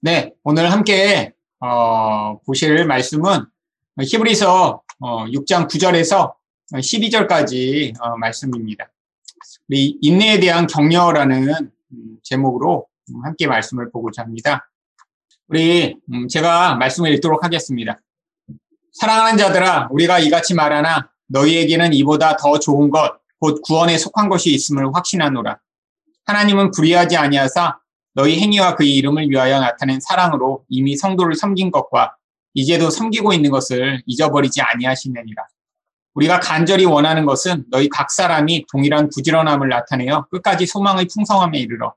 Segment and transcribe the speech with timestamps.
[0.00, 3.46] 네, 오늘 함께 어, 보실 말씀은
[4.00, 6.34] 히브리서 어, 6장 9절에서
[6.72, 8.92] 12절까지 어, 말씀입니다.
[9.68, 12.86] 우리 인내에 대한 격려라는 음, 제목으로
[13.24, 14.70] 함께 말씀을 보고자 합니다.
[15.48, 18.00] 우리 음, 제가 말씀을 읽도록 하겠습니다.
[18.92, 24.94] 사랑하는 자들아, 우리가 이같이 말하나 너희에게는 이보다 더 좋은 것, 곧 구원에 속한 것이 있음을
[24.94, 25.58] 확신하노라.
[26.24, 27.80] 하나님은 불의하지 아니하사
[28.14, 32.16] 너희 행위와 그의 이름을 위하여 나타낸 사랑으로 이미 성도를 섬긴 것과
[32.54, 35.46] 이제도 섬기고 있는 것을 잊어버리지 아니하시느니라.
[36.14, 41.94] 우리가 간절히 원하는 것은 너희 각 사람이 동일한 부지런함을 나타내어 끝까지 소망의 풍성함에 이르러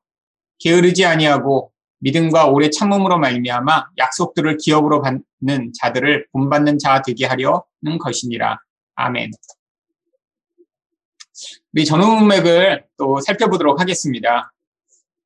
[0.59, 8.59] 게으르지 아니하고 믿음과 오래 참음으로 말미암아 약속들을 기업으로 받는 자들을 본받는 자 되게 하려는 것이니라.
[8.95, 9.31] 아멘.
[11.73, 14.51] 우리 전후문맥을 또 살펴보도록 하겠습니다.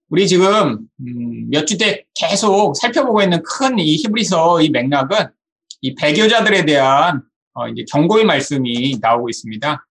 [0.10, 5.30] 우리 지금 음, 몇 주째 계속 살펴보고 있는 큰 이 히브리서 이 맥락은
[5.82, 7.22] 이 배교자들에 대한
[7.54, 9.86] 어, 이제 경고의 말씀이 나오고 있습니다.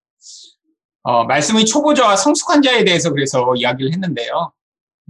[1.03, 4.53] 어, 말씀의 초보자와 성숙한 자에 대해서 그래서 이야기를 했는데요.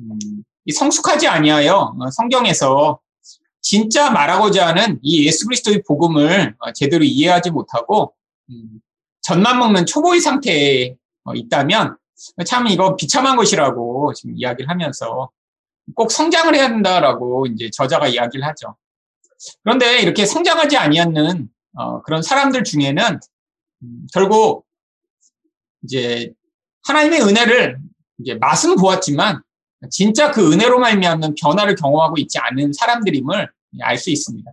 [0.00, 0.18] 음,
[0.64, 3.00] 이 성숙하지 아니하여 어, 성경에서
[3.60, 8.14] 진짜 말하고자 하는 이 예수 그리스도의 복음을 어, 제대로 이해하지 못하고
[8.50, 8.80] 음,
[9.22, 11.96] 젖만 먹는 초보의 상태에 어, 있다면
[12.46, 15.30] 참 이거 비참한 것이라고 지금 이야기를 하면서
[15.94, 18.76] 꼭 성장을 해야 된다라고 이제 저자가 이야기를 하죠.
[19.62, 23.20] 그런데 이렇게 성장하지 아니하는 어, 그런 사람들 중에는
[23.82, 24.64] 음, 결국
[25.82, 26.32] 이제
[26.86, 27.78] 하나님의 은혜를
[28.20, 29.42] 이제 맛은 보았지만
[29.90, 34.50] 진짜 그 은혜로 말미암는 변화를 경험하고 있지 않은 사람들임을 알 수 있습니다.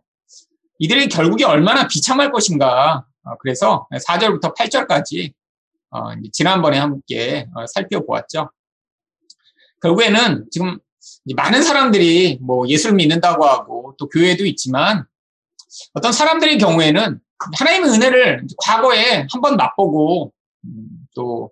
[0.79, 3.05] 이들이 결국에 얼마나 비참할 것인가.
[3.23, 5.31] 어, 그래서 4절부터 8절까지
[5.91, 8.49] 어, 지난번에 함께 어, 살펴보았죠.
[9.81, 10.79] 결국에는 지금
[11.35, 15.05] 많은 사람들이 뭐 예수를 믿는다고 하고 또 교회도 있지만
[15.93, 17.19] 어떤 사람들의 경우에는
[17.57, 20.31] 하나님의 은혜를 과거에 한번 맛보고
[20.65, 21.51] 음, 또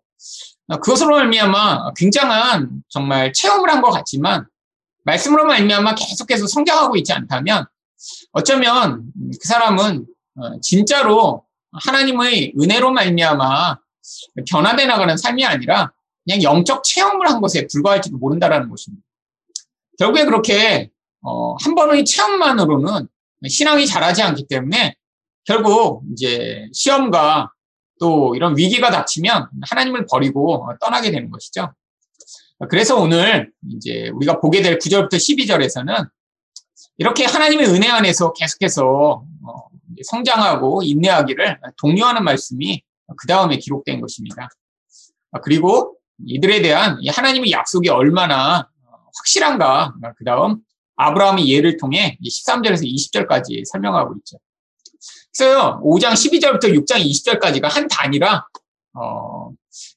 [0.69, 4.45] 그것으로 말미암아 굉장한 정말 체험을 한 것 같지만
[5.03, 7.65] 말씀으로 말미암아 계속해서 성장하고 있지 않다면
[8.33, 9.11] 어쩌면
[9.41, 13.79] 그 사람은 어, 진짜로 하나님의 은혜로 말미암아
[14.47, 15.91] 변화돼 나가는 삶이 아니라
[16.25, 19.03] 그냥 영적 체험을 한 것에 불과할지도 모른다라는 것입니다.
[19.97, 20.89] 결국에 그렇게
[21.21, 23.07] 어, 한 번의 체험만으로는
[23.47, 24.95] 신앙이 자라지 않기 때문에
[25.43, 27.51] 결국 이제 시험과
[27.99, 31.73] 또 이런 위기가 닥치면 하나님을 버리고 떠나게 되는 것이죠.
[32.69, 36.09] 그래서 오늘 이제 우리가 보게 될 9절부터 12절에서는
[36.97, 39.69] 이렇게 하나님의 은혜 안에서 계속해서 어,
[40.03, 42.83] 성장하고 인내하기를 독려하는 말씀이
[43.17, 44.49] 그 다음에 기록된 것입니다.
[45.31, 48.69] 아, 그리고 이들에 대한 하나님의 약속이 얼마나
[49.15, 49.93] 확실한가.
[50.17, 50.57] 그 다음
[50.95, 54.37] 아브라함의 예를 통해 13절에서 20절까지 설명하고 있죠.
[55.35, 58.45] 그래서 5장 12절부터 6장 20절까지가 한 단위라
[58.95, 59.51] 어,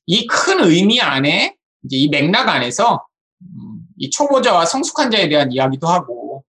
[0.06, 3.04] 이 큰 의미 안에 이제 이 맥락 안에서
[3.40, 6.44] 음, 이 초보자와 성숙한 자에 대한 이야기도 하고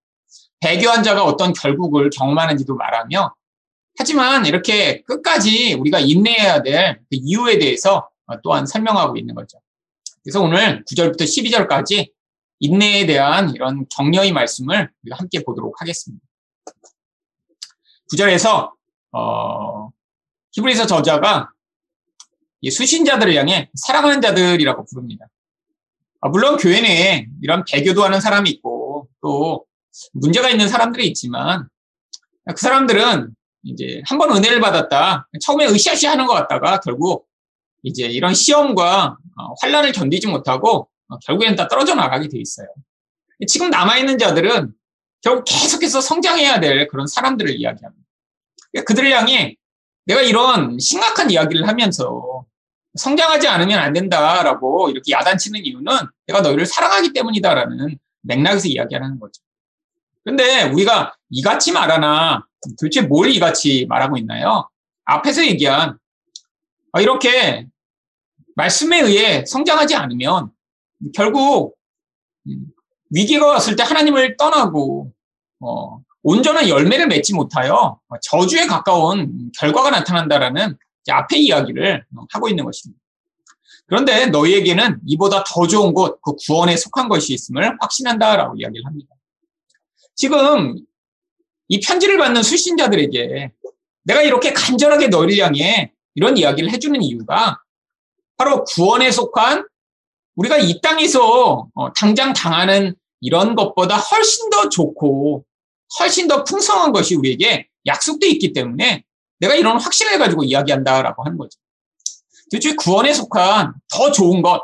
[0.60, 3.34] 배교한 자가 어떤 결국을 경험하는지도 말하며
[3.96, 8.08] 하지만 이렇게 끝까지 우리가 인내해야 될 그 이유에 대해서
[8.42, 9.60] 또한 설명하고 있는 거죠.
[10.22, 12.10] 그래서 오늘 9절부터 12절까지
[12.60, 16.24] 인내에 대한 이런 격려의 말씀을 우리가 함께 보도록 하겠습니다.
[18.12, 18.72] 9절에서
[19.12, 19.90] 어,
[20.52, 21.50] 히브리서 저자가
[22.70, 25.26] 수신자들을 향해 사랑하는 자들이라고 부릅니다.
[26.20, 29.66] 아, 물론 교회 내에 이런 배교도 하는 사람이 있고 또
[30.14, 31.68] 문제가 있는 사람들이 있지만
[32.46, 35.28] 그 사람들은 이제 한 번 은혜를 받았다.
[35.40, 37.26] 처음에 으쌰으쌰 하는 것 같다가 결국
[37.82, 42.66] 이제 이런 시험과 어, 환란을 견디지 못하고 어, 결국엔 다 떨어져 나가게 돼 있어요.
[43.48, 44.72] 지금 남아있는 자들은
[45.22, 48.04] 결국 계속해서 성장해야 될 그런 사람들을 이야기합니다.
[48.72, 49.56] 그러니까 그들을 향해
[50.06, 52.44] 내가 이런 심각한 이야기를 하면서
[52.94, 55.92] 성장하지 않으면 안 된다라고 이렇게 야단치는 이유는
[56.26, 59.42] 내가 너희를 사랑하기 때문이다라는 맥락에서 이야기하는 거죠.
[60.24, 62.46] 근데 우리가 이같이 말하나
[62.78, 64.68] 도대체 뭘 이같이 말하고 있나요?
[65.04, 65.98] 앞에서 얘기한
[66.92, 67.66] 아, 이렇게
[68.56, 70.50] 말씀에 의해 성장하지 않으면
[71.14, 71.76] 결국
[72.46, 72.66] 음,
[73.10, 75.12] 위기가 왔을 때 하나님을 떠나고
[75.60, 80.76] 어, 온전한 열매를 맺지 못하여 저주에 가까운 결과가 나타난다라는
[81.08, 83.00] 앞의 이야기를 하고 있는 것입니다.
[83.86, 89.14] 그런데 너희에게는 이보다 더 좋은 곳, 그 구원에 속한 것이 있음을 확신한다라고 이야기를 합니다.
[90.14, 90.76] 지금
[91.68, 93.50] 이 편지를 받는 수신자들에게
[94.04, 97.60] 내가 이렇게 간절하게 너희를 향해 이런 이야기를 해주는 이유가
[98.36, 99.66] 바로 구원에 속한
[100.36, 105.44] 우리가 이 땅에서 어, 당장 당하는 이런 것보다 훨씬 더 좋고
[105.98, 109.04] 훨씬 더 풍성한 것이 우리에게 약속돼 있기 때문에
[109.38, 111.58] 내가 이런 확신을 가지고 이야기한다라고 하는 거죠.
[112.50, 114.62] 도대체 구원에 속한 더 좋은 것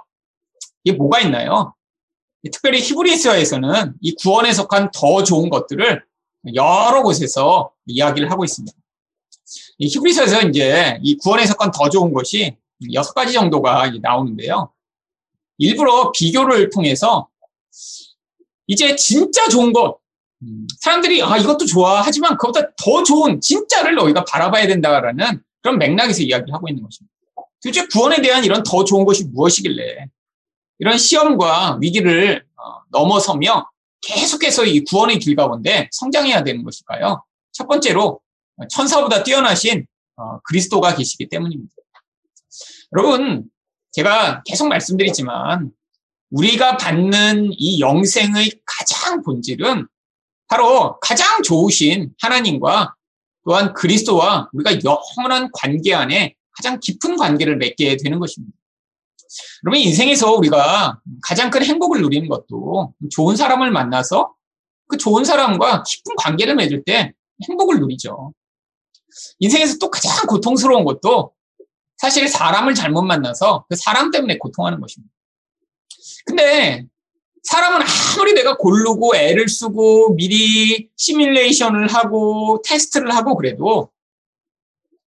[0.84, 1.74] 이게 뭐가 있나요?
[2.52, 6.02] 특별히 히브리스어에서는 이 구원에 속한 더 좋은 것들을
[6.54, 8.76] 여러 곳에서 이야기를 하고 있습니다.
[9.78, 12.56] 이 히브리서에서 이제 이 구원에 속한 더 좋은 것이
[12.92, 14.72] 여섯 가지 정도가 나오는데요.
[15.58, 17.28] 일부러 비교를 통해서
[18.66, 19.98] 이제 진짜 좋은 것,
[20.42, 26.22] 음, 사람들이 아 이것도 좋아 하지만 그것보다 더 좋은 진짜를 너희가 바라봐야 된다라는 그런 맥락에서
[26.22, 27.12] 이야기를 하고 있는 것입니다.
[27.62, 30.06] 도대체 구원에 대한 이런 더 좋은 것이 무엇이길래
[30.78, 33.68] 이런 시험과 위기를 어, 넘어서며
[34.02, 37.24] 계속해서 이 구원의 길 가운데 성장해야 되는 것일까요?
[37.52, 38.20] 첫 번째로
[38.70, 39.86] 천사보다 뛰어나신
[40.16, 41.72] 어, 그리스도가 계시기 때문입니다.
[42.96, 43.44] 여러분,
[43.92, 45.70] 제가 계속 말씀드리지만
[46.30, 49.86] 우리가 받는 이 영생의 가장 본질은
[50.46, 52.94] 바로 가장 좋으신 하나님과
[53.44, 58.56] 또한 그리스도와 우리가 영원한 관계 안에 가장 깊은 관계를 맺게 되는 것입니다.
[59.62, 64.34] 그러면 인생에서 우리가 가장 큰 행복을 누리는 것도 좋은 사람을 만나서
[64.88, 67.12] 그 좋은 사람과 깊은 관계를 맺을 때
[67.48, 68.32] 행복을 누리죠.
[69.38, 71.32] 인생에서 또 가장 고통스러운 것도
[71.96, 75.12] 사실 사람을 잘못 만나서 그 사람 때문에 고통하는 것입니다.
[76.24, 76.86] 근데
[77.42, 83.90] 사람은 아무리 내가 고르고 애를 쓰고 미리 시뮬레이션을 하고 테스트를 하고 그래도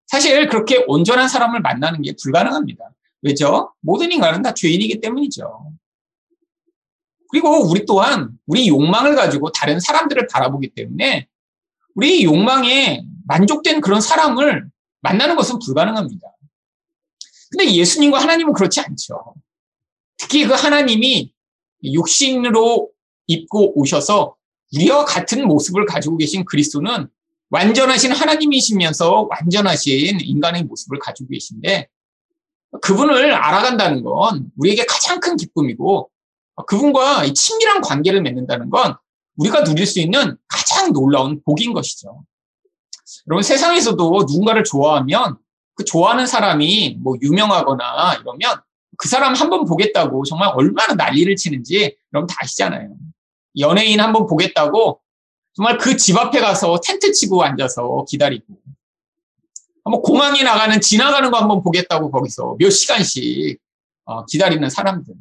[0.06, 2.90] 사실 그렇게 온전한 사람을 만나는 게 불가능합니다.
[3.22, 3.72] 왜죠?
[3.80, 5.72] 모든 인간은 다 죄인이기 때문이죠.
[7.30, 11.28] 그리고 우리 또한 우리 욕망을 가지고 다른 사람들을 바라보기 때문에
[11.94, 14.68] 우리 욕망에 만족된 그런 사람을
[15.00, 16.26] 만나는 것은 불가능합니다.
[17.50, 19.34] 근데 예수님과 하나님은 그렇지 않죠.
[20.16, 21.32] 특히 그 하나님이
[21.82, 22.90] 육신으로
[23.26, 24.36] 입고 오셔서
[24.74, 27.08] 우리와 같은 모습을 가지고 계신 그리스도는
[27.50, 31.88] 완전하신 하나님이시면서 완전하신 인간의 모습을 가지고 계신데
[32.80, 36.10] 그분을 알아간다는 건 우리에게 가장 큰 기쁨이고
[36.66, 38.96] 그분과 친밀한 관계를 맺는다는 건
[39.36, 42.22] 우리가 누릴 수 있는 가장 놀라운 복인 것이죠.
[43.28, 45.38] 여러분 세상에서도 누군가를 좋아하면
[45.74, 48.60] 그 좋아하는 사람이 뭐 유명하거나 이러면
[48.96, 52.94] 그 사람 한 번 보겠다고 정말 얼마나 난리를 치는지 여러분 다 아시잖아요.
[53.58, 55.00] 연예인 한 번 보겠다고
[55.54, 58.44] 정말 그 집 앞에 가서 텐트 치고 앉아서 기다리고
[59.90, 63.58] 한번 공항에 나가는 지나가는 거 한번 보겠다고 거기서 몇 시간씩
[64.04, 65.14] 어, 기다리는 사람들.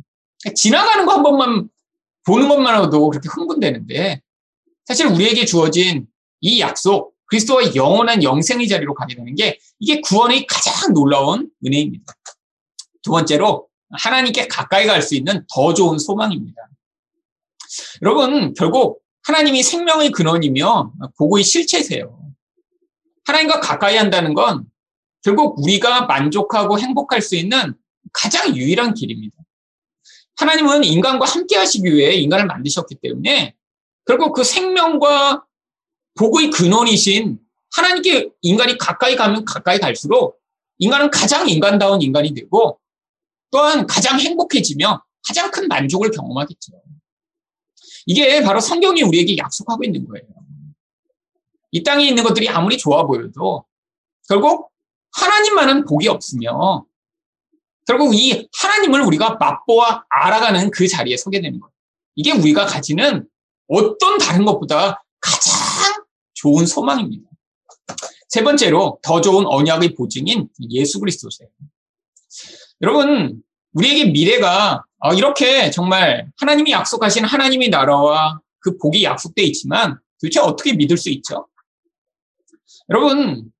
[0.55, 1.69] 지나가는 거 한 번만
[2.25, 4.21] 보는 것만으로도 그렇게 흥분되는데
[4.85, 6.05] 사실 우리에게 주어진
[6.41, 12.13] 이 약속 그리스도와 영원한 영생의 자리로 가게 되는 게 이게 구원의 가장 놀라운 은혜입니다.
[13.01, 16.61] 두 번째로 하나님께 가까이 갈 수 있는 더 좋은 소망입니다.
[18.03, 22.18] 여러분 결국 하나님이 생명의 근원이며 복의 실체세요.
[23.29, 24.65] 하나님과 가까이 한다는 건
[25.21, 27.75] 결국 우리가 만족하고 행복할 수 있는
[28.11, 29.35] 가장 유일한 길입니다.
[30.37, 33.55] 하나님은 인간과 함께 하시기 위해 인간을 만드셨기 때문에
[34.05, 35.45] 결국 그 생명과
[36.15, 37.39] 복의 근원이신
[37.75, 40.39] 하나님께 인간이 가까이 가면 가까이 갈수록
[40.79, 42.79] 인간은 가장 인간다운 인간이 되고
[43.51, 46.81] 또한 가장 행복해지며 가장 큰 만족을 경험하겠죠.
[48.05, 50.25] 이게 바로 성경이 우리에게 약속하고 있는 거예요.
[51.71, 53.65] 이 땅에 있는 것들이 아무리 좋아 보여도
[54.27, 54.71] 결국
[55.11, 56.85] 하나님만은 복이 없으며
[57.87, 61.71] 결국 이 하나님을 우리가 맛보아 알아가는 그 자리에 서게 되는 거예요.
[62.15, 63.27] 이게 우리가 가지는
[63.67, 67.29] 어떤 다른 것보다 가장 좋은 소망입니다.
[68.27, 71.49] 세 번째로 더 좋은 언약의 보증인 예수 그리스도세요.
[72.81, 73.41] 여러분,
[73.73, 80.73] 우리에게 미래가 어, 이렇게 정말 하나님이 약속하신 하나님의 나라와 그 복이 약속되어 있지만 도대체 어떻게
[80.73, 81.47] 믿을 수 있죠?
[82.89, 83.51] 여러분,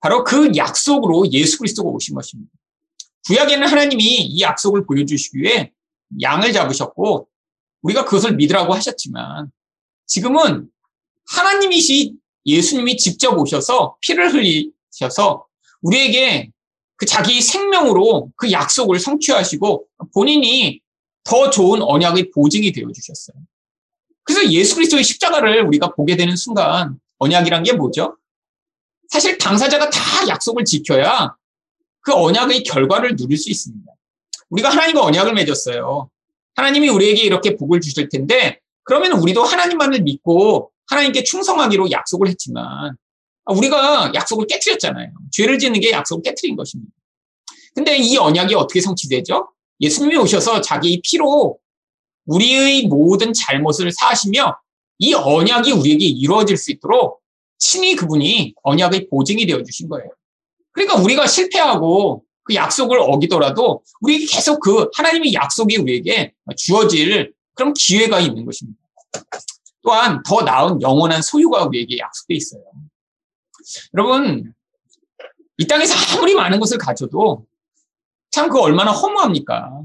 [0.00, 2.50] 바로 그 약속으로 예수 그리스도가 오신 것입니다.
[3.26, 5.72] 구약에는 하나님이 이 약속을 보여주시기 위해
[6.20, 7.28] 양을 잡으셨고
[7.82, 9.50] 우리가 그것을 믿으라고 하셨지만
[10.06, 10.68] 지금은
[11.28, 12.14] 하나님이시
[12.46, 15.46] 예수님이 직접 오셔서 피를 흘리셔서
[15.82, 16.52] 우리에게
[16.96, 20.80] 그 자기 생명으로 그 약속을 성취하시고 본인이
[21.24, 23.36] 더 좋은 언약의 보증이 되어 주셨어요.
[24.22, 28.16] 그래서 예수 그리스도의 십자가를 우리가 보게 되는 순간 언약이란 게 뭐죠?
[29.08, 31.34] 사실 당사자가 다 약속을 지켜야
[32.00, 33.92] 그 언약의 결과를 누릴 수 있습니다.
[34.50, 36.10] 우리가 하나님과 언약을 맺었어요.
[36.54, 42.96] 하나님이 우리에게 이렇게 복을 주실 텐데 그러면 우리도 하나님만을 믿고 하나님께 충성하기로 약속을 했지만
[43.46, 45.10] 우리가 약속을 깨뜨렸잖아요.
[45.32, 46.92] 죄를 짓는 게 약속을 깨뜨린 것입니다.
[47.74, 49.50] 근데 이 언약이 어떻게 성취되죠?
[49.80, 51.58] 예수님이 오셔서 자기 피로
[52.24, 54.56] 우리의 모든 잘못을 사하시며
[54.98, 57.20] 이 언약이 우리에게 이루어질 수 있도록
[57.58, 60.08] 친히 그분이 언약의 보증이 되어 주신 거예요.
[60.72, 68.20] 그러니까 우리가 실패하고 그 약속을 어기더라도 우리 계속 그 하나님의 약속이 우리에게 주어질 그런 기회가
[68.20, 68.78] 있는 것입니다.
[69.82, 72.62] 또한 더 나은 영원한 소유가 우리에게 약속돼 있어요.
[73.94, 74.52] 여러분,
[75.58, 77.46] 이 땅에서 아무리 많은 것을 가져도
[78.30, 79.82] 참 그 얼마나 허무합니까?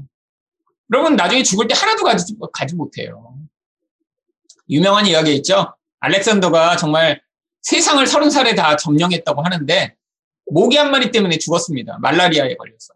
[0.92, 3.34] 여러분, 나중에 죽을 때 하나도 가지, 가지 못해요.
[4.68, 5.74] 유명한 이야기 있죠?
[6.00, 7.22] 알렉산더가 정말
[7.62, 9.94] 세상을 서른 살에 다 점령했다고 하는데,
[10.50, 11.98] 모기 한 마리 때문에 죽었습니다.
[12.00, 12.94] 말라리아에 걸려서.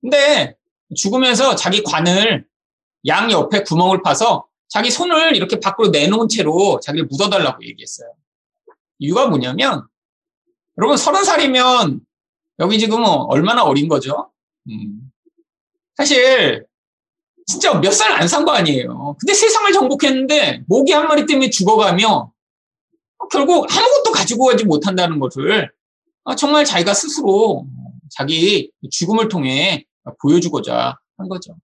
[0.00, 0.56] 근데
[0.94, 2.46] 죽으면서 자기 관을
[3.06, 8.12] 양 옆에 구멍을 파서 자기 손을 이렇게 밖으로 내놓은 채로 자기를 묻어달라고 얘기했어요.
[8.98, 9.86] 이유가 뭐냐면,
[10.78, 12.00] 여러분, 서른 살이면
[12.58, 14.30] 여기 지금 얼마나 어린 거죠?
[14.68, 15.10] 음.
[15.96, 16.66] 사실,
[17.46, 19.16] 진짜 몇 살 안 산 거 아니에요.
[19.18, 22.32] 근데 세상을 정복했는데, 모기 한 마리 때문에 죽어가며,
[23.30, 25.70] 결국 아무것도 가지고 가지 못한다는 것을
[26.36, 27.66] 정말 자기가 스스로
[28.10, 29.86] 자기 죽음을 통해
[30.20, 31.56] 보여주고자 한 거죠.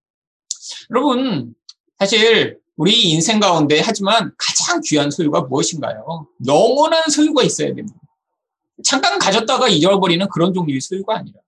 [0.91, 1.55] 여러분,
[1.99, 6.29] 사실 우리 인생 가운데 하지만 가장 귀한 소유가 무엇인가요?
[6.47, 7.99] 영원한 소유가 있어야 됩니다.
[8.85, 11.41] 잠깐 가졌다가 잊어버리는 그런 종류의 소유가 아니라.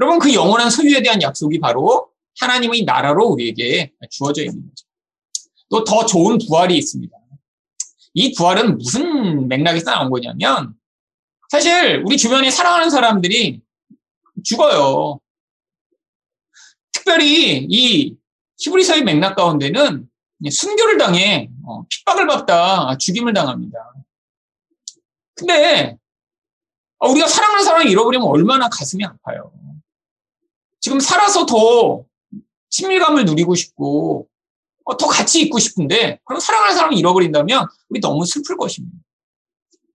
[0.00, 2.08] 여러분, 그 영원한 소유에 대한 약속이 바로
[2.40, 4.86] 하나님의 나라로 우리에게 주어져 있는 거죠.
[5.68, 7.16] 또 더 좋은 부활이 있습니다.
[8.14, 10.74] 이 부활은 무슨 맥락에서 나온 거냐면,
[11.50, 13.60] 사실 우리 주변에 사랑하는 사람들이
[14.44, 15.20] 죽어요.
[16.92, 18.16] 특별히 이
[18.58, 20.08] 히브리서의 맥락 가운데는
[20.48, 23.92] 순교를 당해 어, 핍박을 받다 죽임을 당합니다.
[25.34, 25.98] 근데
[26.98, 29.52] 어, 우리가 사랑하는 사람을 잃어버리면 얼마나 가슴이 아파요.
[30.80, 32.04] 지금 살아서 더
[32.70, 34.29] 친밀감을 누리고 싶고 어,
[34.96, 38.96] 더 같이 있고 싶은데 그럼 사랑하는 사람을 잃어버린다면 우리 너무 슬플 것입니다.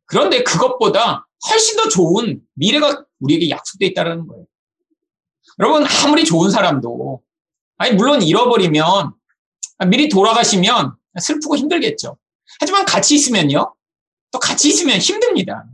[0.06, 4.46] 그런데 그것보다 훨씬 더 좋은 미래가 우리에게 약속되어 있다는 거예요.
[5.60, 7.22] 여러분 아무리 좋은 사람도
[7.78, 9.14] 아니, 물론 잃어버리면,
[9.88, 12.18] 미리 돌아가시면 슬프고 힘들겠죠.
[12.60, 13.75] 하지만 같이 있으면요.
[14.32, 15.66] 또 같이 있으면 힘듭니다.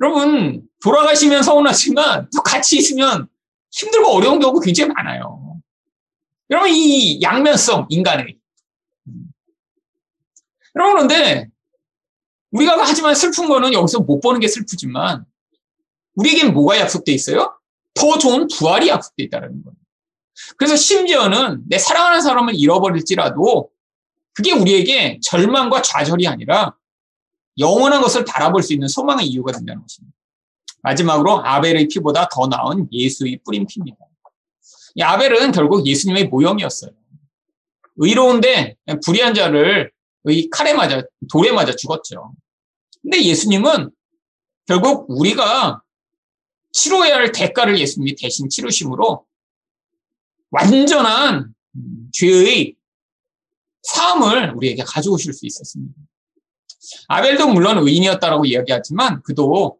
[0.00, 3.28] 여러분, 돌아가시면 서운하지만 또 같이 있으면
[3.70, 5.47] 힘들고 어려운 경우가 굉장히 많아요.
[6.50, 8.38] 여러분, 이 양면성, 인간의.
[10.74, 11.48] 여러분, 그런데
[12.50, 15.24] 우리가 하지만 슬픈 거는 여기서 못 보는 게 슬프지만
[16.14, 17.58] 우리에겐 뭐가 약속돼 있어요?
[17.94, 19.76] 더 좋은 부활이 약속돼 있다는 거예요.
[20.56, 23.70] 그래서 심지어는 내 사랑하는 사람을 잃어버릴지라도
[24.32, 26.76] 그게 우리에게 절망과 좌절이 아니라
[27.58, 30.16] 영원한 것을 바라볼 수 있는 소망의 이유가 된다는 것입니다.
[30.82, 33.98] 마지막으로 아벨의 피보다 더 나은 예수의 뿌린 피입니다.
[34.98, 36.90] 이 아벨은 결국 예수님의 모형이었어요.
[37.96, 39.92] 의로운데 불의한 자를
[40.24, 42.34] 의 칼에 맞아 돌에 맞아 죽었죠.
[43.00, 43.90] 근데 예수님은
[44.66, 45.82] 결국 우리가
[46.72, 49.24] 치러야 할 대가를 예수님이 대신 치르심으로
[50.50, 51.54] 완전한
[52.12, 52.74] 죄의
[53.82, 55.94] 사함을 우리에게 가져오실 수 있었습니다.
[57.06, 59.78] 아벨도 물론 의인이었다라고 이야기하지만 그도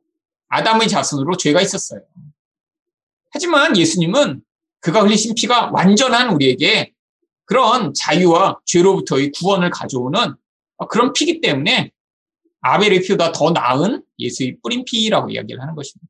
[0.48, 2.02] 아담의 자손으로 죄가 있었어요.
[3.30, 4.42] 하지만 예수님은
[4.80, 6.92] 그가 흘리신 피가 완전한 우리에게
[7.44, 10.34] 그런 자유와 죄로부터의 구원을 가져오는
[10.88, 11.90] 그런 피기 때문에
[12.60, 16.08] 아벨의 피보다 더 나은 예수의 뿌린 피라고 이야기를 하는 것입니다.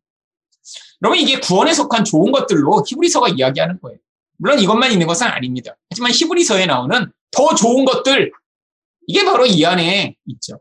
[1.02, 3.98] 여러분 이게 구원에 속한 좋은 것들로 히브리서가 이야기하는 거예요.
[4.36, 5.76] 물론 이것만 있는 것은 아닙니다.
[5.90, 8.32] 하지만 히브리서에 나오는 더 좋은 것들
[9.06, 10.58] 이게 바로 이 안에 있죠.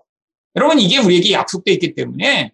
[0.56, 2.52] 여러분 이게 우리에게 약속되어 있기 때문에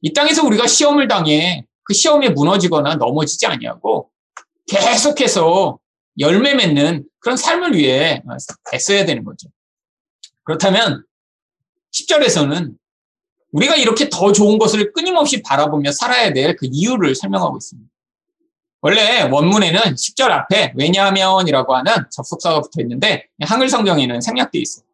[0.00, 4.11] 이 땅에서 우리가 시험을 당해 그 시험에 무너지거나 넘어지지 아니하고
[4.66, 5.78] 계속해서
[6.18, 8.22] 열매 맺는 그런 삶을 위해
[8.74, 9.48] 애써야 되는 거죠.
[10.44, 11.04] 그렇다면
[11.92, 12.74] 10절에서는
[13.52, 17.90] 우리가 이렇게 더 좋은 것을 끊임없이 바라보며 살아야 될 그 이유를 설명하고 있습니다.
[18.80, 24.84] 원래 원문에는 10절 앞에 왜냐하면이라고 하는 접속사가 붙어 있는데 한글 성경에는 생략되어 있어요.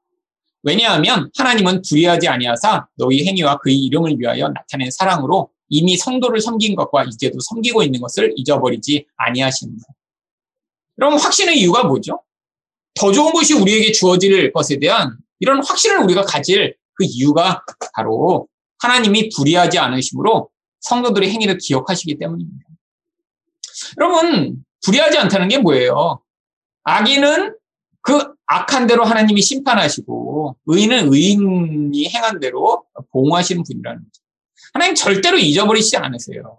[0.63, 7.05] 왜냐하면 하나님은 불의하지 아니하사 너희 행위와 그의 이름을 위하여 나타낸 사랑으로 이미 성도를 섬긴 것과
[7.05, 9.85] 이제도 섬기고 있는 것을 잊어버리지 아니하십니다.
[10.97, 12.23] 그럼 확신의 이유가 뭐죠?
[12.95, 17.63] 더 좋은 것이 우리에게 주어질 것에 대한 이런 확신을 우리가 가질 그 이유가
[17.95, 18.49] 바로
[18.81, 22.67] 하나님이 불의하지 않으심으로 성도들의 행위를 기억하시기 때문입니다.
[23.99, 26.21] 여러분, 불의하지 않다는 게 뭐예요?
[26.85, 27.57] 악인은
[28.01, 34.23] 그 악한 대로 하나님이 심판하시고, 의인은 의인이 행한 대로 보호하시는 분이라는 거죠.
[34.73, 36.59] 하나님 절대로 잊어버리시지 않으세요.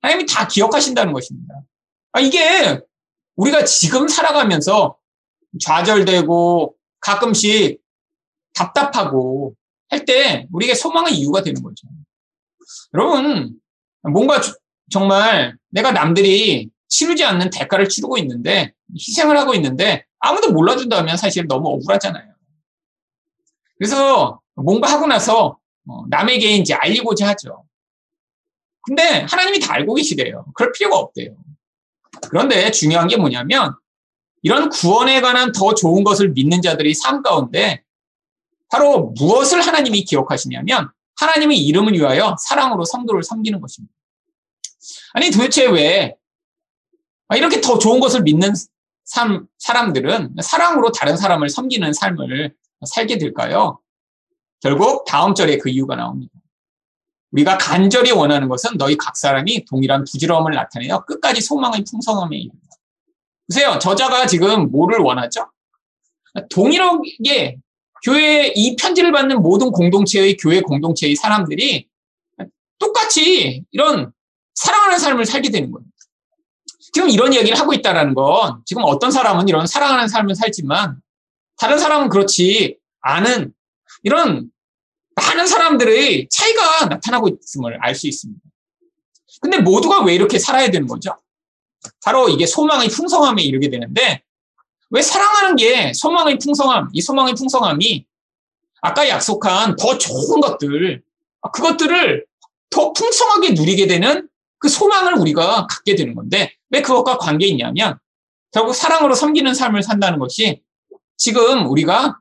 [0.00, 1.54] 하나님이 다 기억하신다는 것입니다.
[2.12, 2.80] 아, 이게
[3.36, 4.96] 우리가 지금 살아가면서
[5.60, 7.80] 좌절되고 가끔씩
[8.54, 9.54] 답답하고
[9.88, 11.88] 할 때 우리에게 소망의 이유가 되는 거죠.
[12.94, 13.58] 여러분,
[14.02, 14.40] 뭔가
[14.90, 21.68] 정말 내가 남들이 치르지 않는 대가를 치르고 있는데 희생을 하고 있는데 아무도 몰라준다면 사실 너무
[21.70, 22.32] 억울하잖아요.
[23.78, 25.59] 그래서 뭔가 하고 나서 어,
[26.08, 27.64] 남에게 이제 알리고자 하죠.
[28.82, 30.46] 근데 하나님이 다 알고 계시대요.
[30.54, 31.36] 그럴 필요가 없대요.
[32.28, 33.74] 그런데 중요한 게 뭐냐면
[34.42, 37.82] 이런 구원에 관한 더 좋은 것을 믿는 자들이 삶 가운데
[38.70, 43.94] 바로 무엇을 하나님이 기억하시냐면 하나님의 이름을 위하여 사랑으로 성도를 섬기는 것입니다.
[45.12, 46.16] 아니 도대체 왜
[47.36, 48.54] 이렇게 더 좋은 것을 믿는
[49.04, 52.54] 삶, 사람들은 사랑으로 다른 사람을 섬기는 삶을
[52.86, 53.80] 살게 될까요?
[54.60, 56.32] 결국 다음 절에 그 이유가 나옵니다.
[57.32, 62.58] 우리가 간절히 원하는 것은 너희 각 사람이 동일한 부지런함을 나타내어 끝까지 소망의 풍성함에 이른다.
[63.46, 63.78] 보세요.
[63.78, 65.50] 저자가 지금 뭐를 원하죠?
[66.50, 67.58] 동일하게
[68.04, 71.88] 교회 이 편지를 받는 모든 공동체의 교회 공동체의 사람들이
[72.78, 74.12] 똑같이 이런
[74.54, 75.84] 사랑하는 삶을 살게 되는 거예요.
[76.92, 81.00] 지금 이런 이야기를 하고 있다라는 건 지금 어떤 사람은 이런 사랑하는 삶을 살지만
[81.56, 83.52] 다른 사람은 그렇지 않은
[84.02, 84.50] 이런
[85.14, 88.40] 많은 사람들의 차이가 나타나고 있음을 알 수 있습니다.
[89.40, 91.16] 근데 모두가 왜 이렇게 살아야 되는 거죠?
[92.04, 94.22] 바로 이게 소망의 풍성함에 이르게 되는데
[94.90, 98.06] 왜 사랑하는 게 소망의 풍성함, 이 소망의 풍성함이
[98.82, 101.02] 아까 약속한 더 좋은 것들,
[101.52, 102.26] 그것들을
[102.70, 104.28] 더 풍성하게 누리게 되는
[104.58, 107.98] 그 소망을 우리가 갖게 되는 건데 왜 그것과 관계 있냐면
[108.52, 110.62] 결국 사랑으로 섬기는 삶을 산다는 것이
[111.16, 112.18] 지금 우리가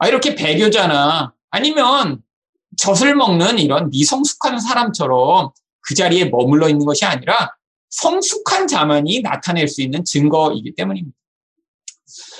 [0.00, 2.22] 아, 이렇게 배교자나 아니면
[2.78, 5.50] 젖을 먹는 이런 미성숙한 사람처럼
[5.82, 7.54] 그 자리에 머물러 있는 것이 아니라
[7.90, 11.16] 성숙한 자만이 나타낼 수 있는 증거이기 때문입니다.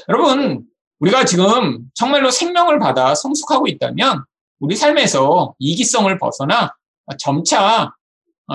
[0.08, 0.64] 여러분,
[1.00, 4.24] 우리가 지금 정말로 생명을 받아 성숙하고 있다면
[4.58, 6.74] 우리 삶에서 이기성을 벗어나
[7.18, 7.94] 점차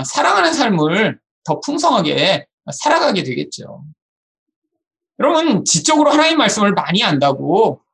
[0.03, 3.83] 사랑하는 삶을 더 풍성하게 살아가게 되겠죠.
[5.19, 7.84] 여러분, 지적으로 하나님 말씀을 많이 안다고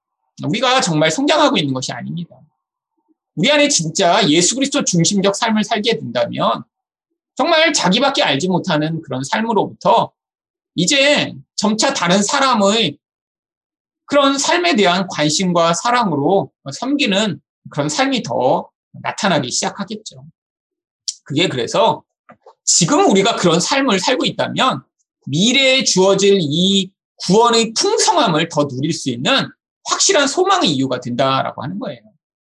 [0.45, 2.35] 우리가 정말 성장하고 있는 것이 아닙니다.
[3.35, 6.63] 우리 안에 진짜 예수 그리스도 중심적 삶을 살게 된다면
[7.35, 10.11] 정말 자기밖에 알지 못하는 그런 삶으로부터
[10.75, 12.97] 이제 점차 다른 사람의
[14.05, 18.69] 그런 삶에 대한 관심과 사랑으로 섬기는 그런 삶이 더
[19.01, 20.25] 나타나기 시작하겠죠.
[21.23, 22.03] 그게 그래서
[22.65, 24.83] 지금 우리가 그런 삶을 살고 있다면
[25.27, 26.91] 미래에 주어질 이
[27.25, 29.47] 구원의 풍성함을 더 누릴 수 있는
[29.85, 32.01] 확실한 소망의 이유가 된다라고 하는 거예요.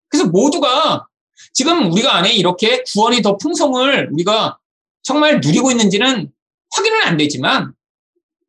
[0.08, 1.06] 그래서 모두가
[1.52, 4.58] 지금 우리가 안에 이렇게 구원이 더 풍성을 우리가
[5.02, 6.30] 정말 누리고 있는지는
[6.70, 7.72] 확인은 안 되지만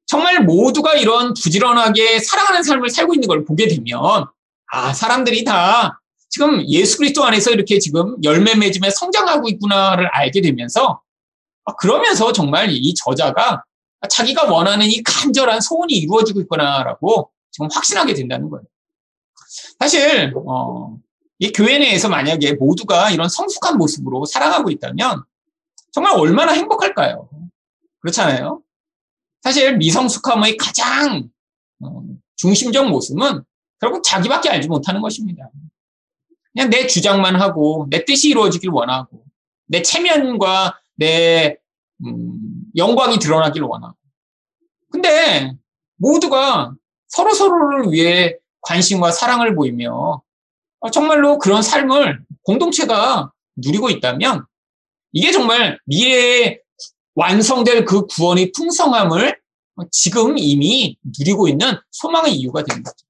[0.06, 4.26] 정말 모두가 이런 부지런하게 사랑하는 삶을 살고 있는 걸 보게 되면
[4.72, 11.02] 아, 사람들이 다 지금 예수 그리스도 안에서 이렇게 지금 열매 맺으며 성장하고 있구나를 알게 되면서
[11.66, 13.64] 아, 그러면서 정말 이 저자가
[14.10, 18.64] 자기가 원하는 이 간절한 소원이 이루어지고 있구나라고 지금 확신하게 된다는 거예요.
[19.80, 20.98] 사실 어,
[21.40, 25.24] 이 교회 내에서 만약에 모두가 이런 성숙한 모습으로 살아가고 있다면
[25.92, 27.30] 정말 얼마나 행복할까요?
[28.00, 28.62] 그렇잖아요.
[29.42, 31.30] 사실 미성숙함의 가장
[31.84, 32.04] 어,
[32.36, 33.44] 중심적 모습은
[33.80, 35.50] 결국 자기밖에 알지 못하는 것입니다.
[36.54, 39.24] 그냥 내 주장만 하고 내 뜻이 이루어지길 원하고
[39.66, 41.58] 내 체면과 내
[42.06, 42.40] 음,
[42.76, 43.96] 영광이 드러나길 원하고
[44.92, 45.56] 근데
[45.98, 46.74] 모두가
[47.08, 50.22] 서로 서로를 위해 관심과 사랑을 보이며
[50.80, 54.46] 어, 정말로 그런 삶을 공동체가 누리고 있다면
[55.12, 56.60] 이게 정말 미래에
[57.16, 59.40] 완성될 그 구원의 풍성함을
[59.92, 63.06] 지금 이미 누리고 있는 소망의 이유가 되는 거죠.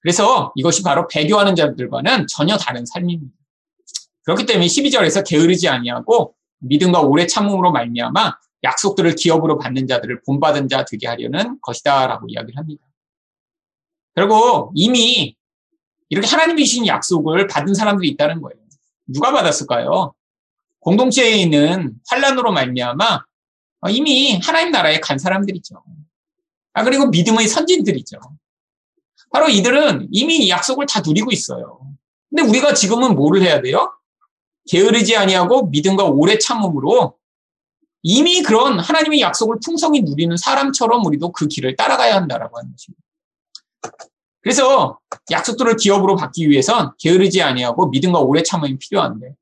[0.00, 3.32] 그래서 이것이 바로 배교하는 자들과는 전혀 다른 삶입니다.
[4.24, 10.84] 그렇기 때문에 12절에서 게으르지 아니하고 믿음과 오래 참음으로 말미암아 약속들을 기업으로 받는 자들을 본받은 자
[10.84, 12.84] 되게 하려는 것이다라고 이야기를 합니다.
[14.14, 15.36] 그리고 이미
[16.08, 18.60] 이렇게 하나님이 주신 약속을 받은 사람들이 있다는 거예요.
[19.06, 20.14] 누가 받았을까요?
[20.80, 23.24] 공동체에 있는 환란으로 말미암아
[23.90, 25.82] 이미 하나님 나라에 간 사람들이죠.
[26.74, 28.18] 아 그리고 믿음의 선진들이죠.
[29.32, 31.80] 바로 이들은 이미 약속을 다 누리고 있어요.
[32.28, 33.92] 근데 우리가 지금은 뭐를 해야 돼요?
[34.68, 37.18] 게으르지 아니하고 믿음과 오래 참음으로
[38.02, 43.02] 이미 그런 하나님의 약속을 풍성히 누리는 사람처럼 우리도 그 길을 따라가야 한다라고 하는 것입니다.
[44.40, 44.98] 그래서
[45.30, 49.34] 약속들을 기업으로 받기 위해선 게으르지 아니하고 믿음과 오래 참음이 필요한데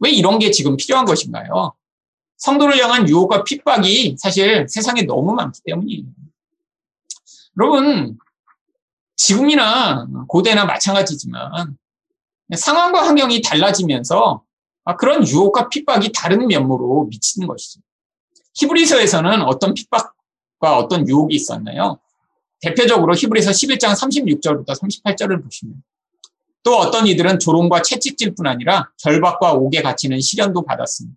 [0.00, 1.74] 왜 이런 게 지금 필요한 것인가요?
[2.38, 6.04] 성도를 향한 유혹과 핍박이 사실 세상에 너무 많기 때문이에요.
[7.58, 8.16] 여러분,
[9.16, 11.76] 지금이나 고대나 마찬가지지만
[12.56, 14.42] 상황과 환경이 달라지면서
[14.84, 17.80] 아, 그런 유혹과 핍박이 다른 면모로 미치는 것이죠.
[18.54, 21.98] 히브리서에서는 어떤 핍박과 어떤 유혹이 있었나요?
[22.60, 25.82] 대표적으로 히브리서 11장 36절부터 38절을 보시면
[26.62, 31.16] 또 어떤 이들은 조롱과 채찍질 뿐 아니라 결박과 옥에 갇히는 시련도 받았습니다.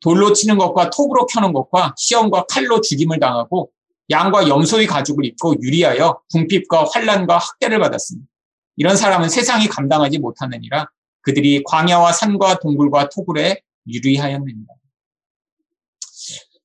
[0.00, 3.70] 돌로 치는 것과 톱으로 켜는 것과 시험과 칼로 죽임을 당하고
[4.10, 8.28] 양과 염소의 가죽을 입고 유리하여 궁핍과 환란과 학대를 받았습니다.
[8.76, 10.88] 이런 사람은 세상이 감당하지 못하느니라
[11.20, 14.66] 그들이 광야와 산과 동굴과 토굴에 유리하였느니라.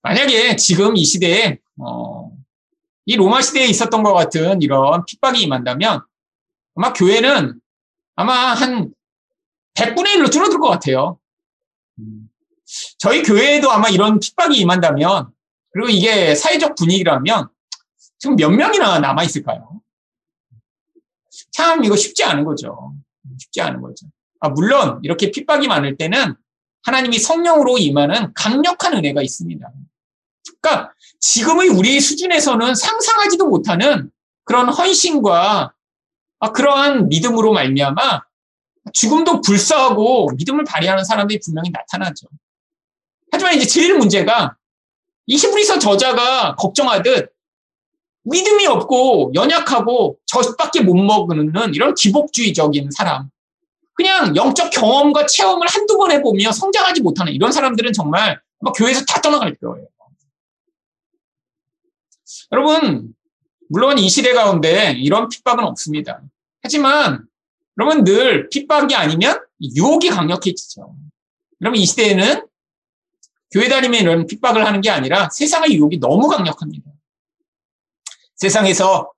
[0.02, 2.32] 만약에 지금 이 시대에 어,
[3.08, 6.02] 이 로마 시대에 있었던 것 같은 이런 핍박이 임한다면
[6.76, 7.60] 아마 교회는
[8.16, 8.94] 아마 한
[9.76, 11.18] 100분의 1로 줄어들 것 같아요.
[13.00, 15.32] 저희 교회에도 아마 이런 핍박이 임한다면
[15.72, 17.48] 그리고 이게 사회적 분위기라면
[18.20, 19.82] 지금 몇 명이나 남아 있을까요?
[21.52, 22.94] 참 이거 쉽지 않은 거죠.
[23.40, 24.06] 쉽지 않은 거죠.
[24.42, 26.36] 아, 물론 이렇게 핍박이 많을 때는
[26.84, 29.72] 하나님이 성령으로 임하는 강력한 은혜가 있습니다.
[30.62, 34.12] 그러니까 지금의 우리 수준에서는 상상하지도 못하는
[34.44, 35.74] 그런 헌신과
[36.40, 38.22] 아, 그러한 믿음으로 말미암아
[38.94, 42.28] 죽음도 불사하고 믿음을 발휘하는 사람들이 분명히 나타나죠.
[43.32, 44.56] 하지만 이제 제일 문제가
[45.26, 47.34] 이 히브리서 저자가 걱정하듯
[48.24, 53.30] 믿음이 없고 연약하고 젖밖에 못 먹는 이런 기복주의적인 사람.
[53.94, 58.40] 그냥 영적 경험과 체험을 한두 번 해보며 성장하지 못하는 이런 사람들은 정말
[58.76, 59.88] 교회에서 다 떠나갈 거예요.
[62.52, 63.14] 여러분,
[63.70, 66.22] 물론 이 시대 가운데 이런 핍박은 없습니다.
[66.62, 67.28] 하지만
[67.78, 70.96] 여러분 늘 핍박이 아니면 유혹이 강력해지죠.
[71.60, 72.48] 그러면 이 시대에는
[73.52, 76.92] 교회 다니면 이런 핍박을 하는 게 아니라 세상의 유혹이 너무 강력합니다.
[78.36, 79.12] 세상에서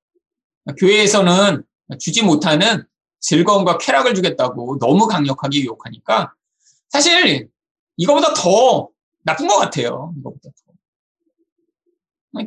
[0.77, 1.63] 교회에서는
[1.99, 2.85] 주지 못하는
[3.19, 6.33] 즐거움과 쾌락을 주겠다고 너무 강력하게 유혹하니까
[6.89, 7.49] 사실
[7.97, 8.89] 이거보다 더
[9.23, 10.13] 나쁜 것 같아요.
[10.17, 10.68] 이거보다 더.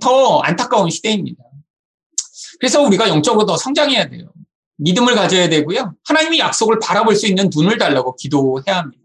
[0.00, 1.42] 더 안타까운 시대입니다.
[2.60, 4.32] 그래서 우리가 영적으로 더 성장해야 돼요.
[4.76, 5.94] 믿음을 가져야 되고요.
[6.04, 9.01] 하나님의 약속을 바라볼 수 있는 눈을 달라고 기도해야 합니다.